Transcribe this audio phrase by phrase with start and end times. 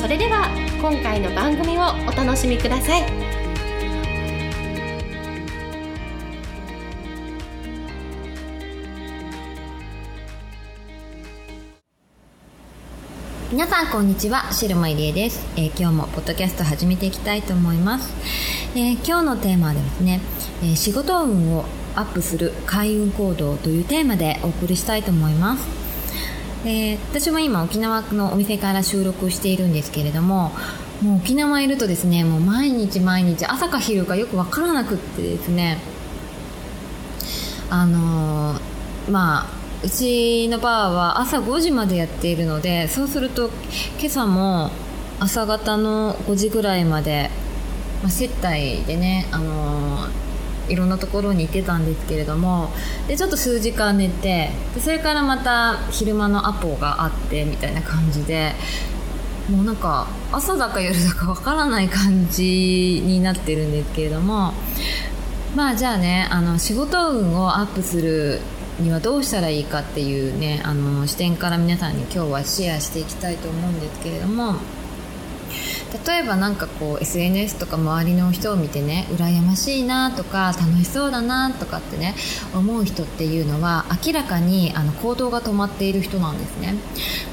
[0.00, 0.48] それでは
[0.80, 3.02] 今回の番組をお楽しみください。
[13.52, 18.14] 皆さんこんにちは白間入江です、えー、今日もポッドキャスト始めていきたいと思います、
[18.76, 20.20] えー、今日のテーマはですね、
[20.62, 21.64] えー、仕事運を
[21.96, 25.79] アップする開運行動というテーマでお送りしたいと思います。
[26.64, 30.52] で私は今沖縄のお店から収録しているんですけれども
[31.02, 35.78] もう沖縄いるとですねもう毎日毎日朝か昼かよく分からなくってですね
[37.70, 43.48] あのー、まあうちのバーは朝5時までやっているのでそうすると
[43.98, 44.70] 今朝も
[45.20, 47.30] 朝方の5時ぐらいまで、
[48.02, 50.29] まあ、接待でね、あのー
[50.70, 52.70] いろんなところに行ってたんですけれども
[53.08, 58.52] でちょっと数時間寝てでそれからまた昼間のアポがあってみたいな感じで
[59.50, 64.52] もうなんか朝だか夜だかわからない感じになってるんですけれども
[65.56, 68.40] まあじゃあねあの仕事運をアップする
[68.78, 74.54] にはどうしたらいいかっていうねあの視点から皆さんに今日はシェアしていきたいと思うんですけれども
[76.06, 82.14] 例えば何かこう SNS とか周りの人を見てね羨ましいなとか楽しそうだなとかってね
[82.54, 86.74] 思う人っていうのは明らかにあの行動が止まっている人なんですね。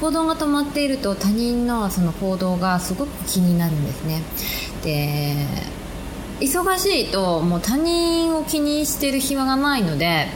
[0.00, 4.22] 行動が止まっていると他人のその行動がすごく気になるんですね。
[4.82, 5.46] で
[6.40, 10.26] 忙しいともう他人を気にしてる暇がないので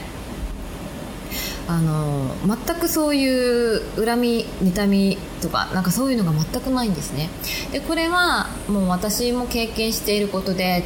[1.67, 7.29] あの全くそういう恨み妬みとかなんかそういうのが全くないんですね。
[7.71, 10.83] でこれはもう私も経験していることで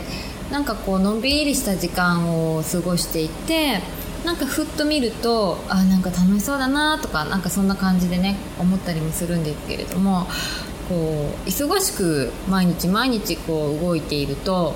[0.51, 3.79] なんかこうのんびりした時間を過ごしていて
[4.25, 10.27] なんかふっと見るとあなんか楽しそうだなとかなんかそんな感じでね思ったりもするんですけれども
[10.89, 14.75] こう忙しく毎日毎日こう動いていると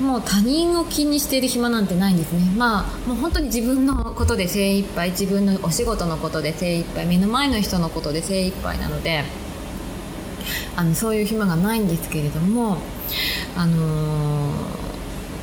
[0.00, 2.40] もう他人を気にしている暇なんてないんですね。
[2.56, 9.24] まあもう本当に自分のことで精一杯自分のお仕事のことで精一杯目の前の人のことで精一杯なので
[10.76, 12.76] あのそういう暇がないんですけれども
[13.56, 14.86] あのー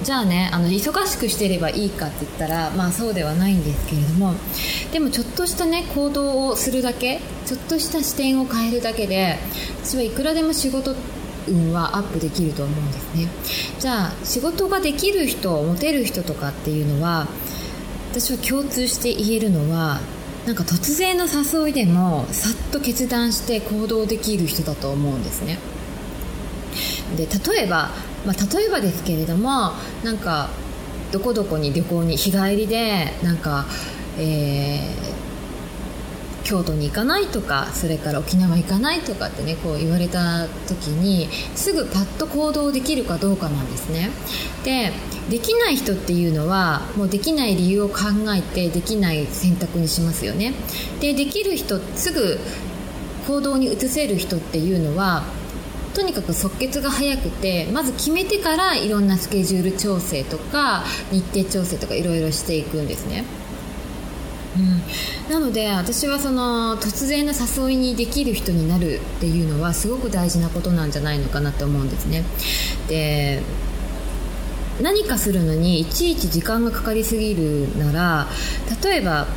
[0.03, 4.33] じゃあねあの忙しくしてればいいかって言ったらまあそうではないんですけれども
[4.91, 9.37] でもちょっとしたね行動をするだけちょっとした視点を変えるだけで
[9.81, 10.93] 私はいくらでも仕事
[11.47, 13.27] 運はアップできると思うんですね。
[13.79, 17.27] じゃあ仕事ができる人モテる人とかっていうのは
[18.11, 19.99] 私は共通して言えるのは
[20.45, 25.57] なんか突然の誘いでもさっと決断して行動できる人だと思うんですね。
[27.17, 27.91] で例えば、
[28.25, 29.71] まあ、例えばですけれども
[30.03, 30.49] なんか
[31.11, 33.65] どこどこに旅行に日帰りでなんか、
[34.17, 35.32] えー、
[36.43, 44.09] 京都に行かないとかそれから沖縄行かないとかってねこう言われた時にすぐパッと行動できるかどうかなんですね。
[44.63, 44.91] で
[45.29, 47.95] できない人っていうのはもうできない理由を考
[48.35, 50.53] えてできない選択にしますよね。
[50.99, 52.39] でできる人すぐ
[53.27, 55.23] 行動に移せる人っていうのは
[55.93, 63.23] とにかく即決が早くてまず決めてからいろんなスケジュール調整とか日程調整とかいろいろしていくんですね。
[64.55, 72.23] うん、なので私はその突然の誘いにできる人になるっていうのはすごく大事なことなんじゃないのかなと思うんですね
[72.87, 73.41] で
[74.81, 78.27] 何かするのにいちいち時間がかかりすぎるなら
[78.83, 79.27] 例えば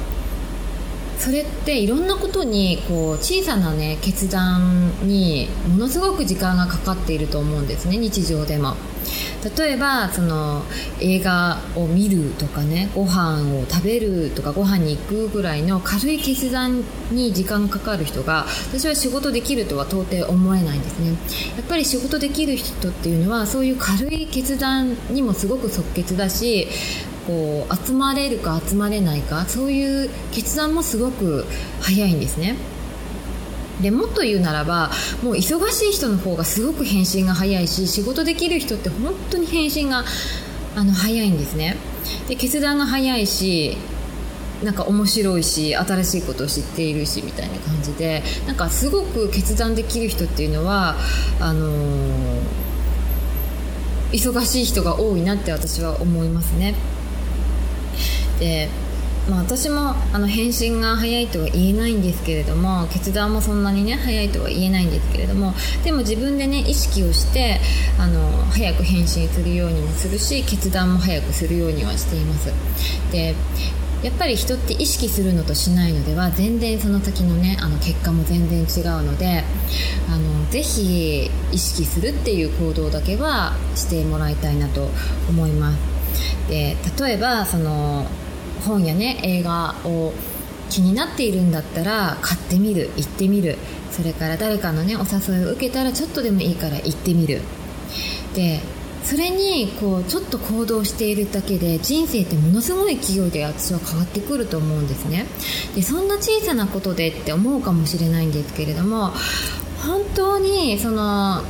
[1.19, 8.77] それっていろんなことにこう小さなね決断にものすごく時間がかかっていると思うんですね日常でも。
[9.57, 10.63] 例えばその
[11.01, 21.11] 映画を見るとかねご飯を食べるとかご飯に行くぐらいの軽い決断に時間がかかる人が私は仕事できるとは到底思えないんですね。
[21.57, 26.69] やっぱり仕事できる人っていうのはそういう軽い決断にもすごく即決だし
[27.27, 31.45] こう集まれるか集まれないかそういう決断もすごく
[31.81, 32.57] 早いんですね。
[33.83, 34.91] でもっと言うならば
[35.23, 40.05] もう忙しい人の方がすごく返信が早いし仕事できる人って本当に返信が
[40.75, 41.77] あの早いんですね
[42.29, 43.77] で決断が早いし
[44.63, 50.97] なんか面白いし新しいことを知っているしみたいな感じでなんかすごく決断できる人っていうのは
[51.41, 52.41] あのー、
[54.13, 56.75] 忙しい人が多いなって私は思いますね。
[58.39, 58.69] で
[59.29, 65.53] まあ、私もあの返信が早いとは言えないんですけれども決断もそんなにね早いとは言えないんですけれども
[65.83, 67.61] でも自分でね意識をして
[67.99, 72.53] あの早く返信するようにもするし決断も早くするようにはしています。
[73.11, 73.35] で
[74.03, 79.43] やっぱり人って意識するのとしないのでは全然その先のねあの結果も全然違うので
[80.09, 84.91] あのぜひ意識するっていう行動だけはしてもらいたいなと
[85.29, 85.79] 思います。
[86.49, 88.07] で例えばその
[88.65, 90.13] 本やね映画を
[90.71, 93.57] 気になっているんだったら買ってみる行ってみる。
[93.91, 97.41] それから誰かのねお誘いを受けたらちょっとでもいいから行ってみる。
[98.35, 98.61] で
[99.05, 105.27] それにこうちょっと行動しているだけで人生ってものすごい企業で私は変わってくると思うんですね。
[105.77, 109.13] でそんな小さなことでって思うかもしれないんですけれども
[109.87, 111.45] 本当にその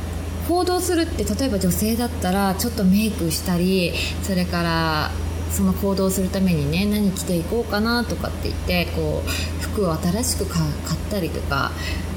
[0.47, 5.11] 行動するって例えば女性だったらちょっとメイクしたりそれから
[5.51, 10.69] その行動するためにね何着ていこうかなとかって言ってこう服を新しく買っ
[11.09, 11.71] たりとか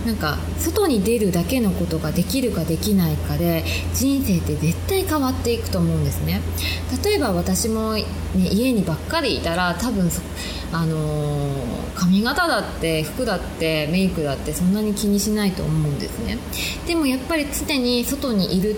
[0.07, 6.41] なんか外に出るだけのことができるかできないかで人生って絶対変わっていくと思うんですね。
[7.05, 8.05] 例えば私も、ね、
[8.35, 10.11] 家にばっかりいたら多分
[10.73, 16.39] あのー、髪型だって服だってメイクだってそんなに気にしないと思うんですね。
[16.87, 18.77] でもやっぱり常に外にいる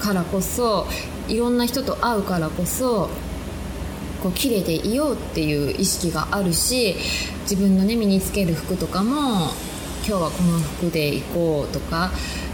[0.00, 0.86] からこそ
[1.28, 3.10] いろんな人と会うからこそ
[4.22, 6.96] こう綺麗でいようっていう意識があるし
[7.42, 9.52] 自分のね身につける服とかも
[10.06, 12.10] 今日はこの服で行こうとか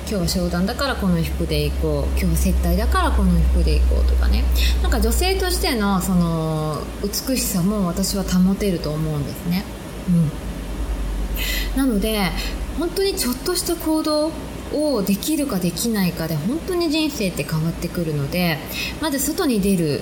[0.06, 4.44] 今日は商談だからこの服で行こう今日は接待だからこの服で行こうとかね。
[4.82, 9.64] なんか女性としてのその美しさも私は保てると思うんですね。
[10.08, 11.78] うん。
[11.78, 12.30] なので
[12.78, 14.30] 本当にちょっとした行動
[14.74, 18.58] をできるかできないかで本当に人生って変わってくるので
[19.00, 20.00] まず外に出る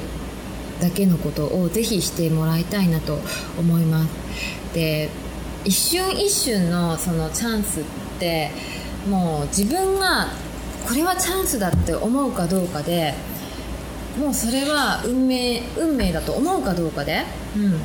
[0.83, 3.19] だけのことをぜひしてもらいたいなと
[3.59, 4.09] 思います。
[4.75, 5.09] で
[5.65, 7.85] 一瞬一瞬のそのチャンスっ
[8.19, 8.51] て
[9.09, 10.27] もう自分が
[10.89, 13.15] これはチャンスだって思うかどうかで
[14.19, 17.25] もうそれは運命運命だと思うかどうかで、
[17.57, 17.81] うん、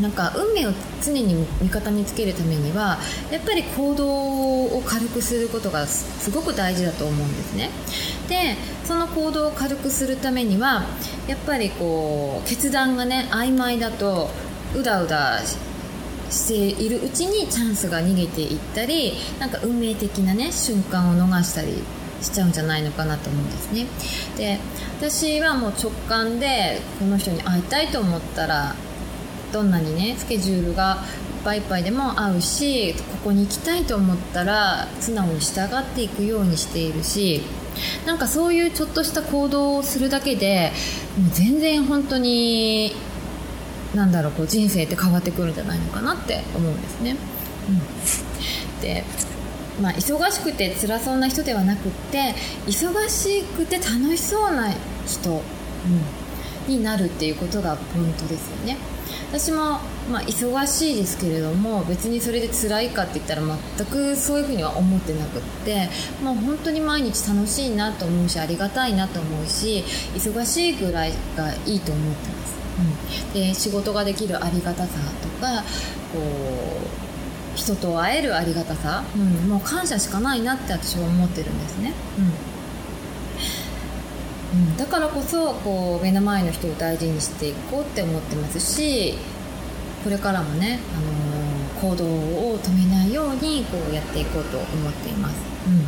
[0.00, 0.72] なんか運命を
[1.02, 2.98] 常に味方につけるためには
[3.30, 7.70] やっぱり行動を軽くすることがすごく大事だと思うんですね。
[8.28, 10.84] でその行動を軽くするためには
[11.26, 14.30] やっぱりこう決断がね曖昧だと
[14.74, 15.40] うだうだ
[16.30, 21.82] しているうちにチャンスが逃げていったりなんか運命的なね瞬間を逃したり
[22.20, 23.86] しちゃうんじゃないのかなと思うんですね。
[24.36, 24.58] で
[24.98, 28.74] 私はもう直感でこの人に会いたいと思ったら
[29.52, 31.04] どんなにねスケジュールが
[31.38, 37.42] いっぱいいっぱいでも合うしここに行きたいと思ったら素直に従っていくようにしているし
[38.06, 40.72] なんかそういうちょっとした行動をするだけで
[41.16, 42.92] もう全然本当に
[43.94, 47.16] なんだろうこう人生って変わってくるんじゃないのかなって思うんですね。
[47.68, 49.04] うん、で
[49.80, 52.34] まあ、忙しくて辛そうな人ではなくって
[52.66, 54.72] 忙しくて楽しそうな
[55.06, 58.76] 人、うん、になるっていうことがポイントですよね。
[59.30, 59.78] 私も、
[60.10, 65.88] まあ、忙しいですけれども別にそれで辛いかって言ったら全くそういうふうには思ってなくって
[66.22, 72.58] もう本当に毎日楽しいなと思うしありがたいなと思うし忙しいぐらいがいいと思ってます。
[72.78, 75.62] うん、で仕事ができるありがたさとか
[76.12, 76.20] こ
[77.54, 81.92] う人と会えるありがたさ、うん、もう感謝しかないなって私は思ってるんですね。
[82.18, 82.57] うん、
[84.52, 89.14] うん、だからこそこう目の前の人を大事にしていこうって思ってますし
[90.04, 95.34] これからもね、あのー、行動を止めないようにこうやっていこうと思っています。
[95.66, 95.78] うん。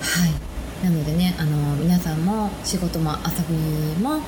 [0.00, 0.84] はい。
[0.84, 4.20] なのでね、あのー、皆さんも仕事も遊びも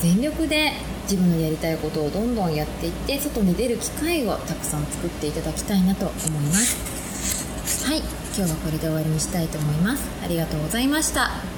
[0.00, 0.72] 全力で
[1.04, 7.86] 自分のやりたいことをどんどんやっていって外に出る機会をたくさん作っていただきたいなと思います。
[7.86, 7.98] はい。
[8.36, 10.02] 今日はこれで終わりにしたいと思います。
[10.22, 11.57] ありがとうございました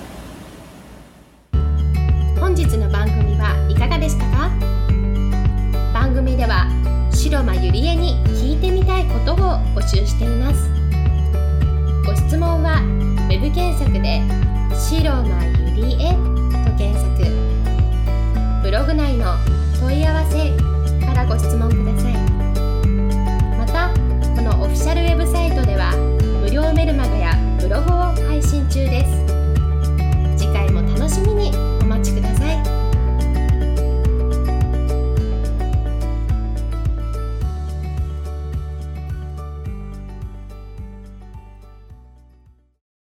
[7.31, 9.37] 城間ゆりえに聞いてみたいことを
[9.77, 10.69] 募集しています。
[12.05, 12.83] ご質問は
[13.31, 14.21] web 検索で
[14.75, 15.45] 「城間
[15.77, 16.11] ゆりえ」
[16.67, 17.23] と検索。
[18.65, 19.37] ブログ内の
[19.81, 22.20] 問い合わせからご質問ください。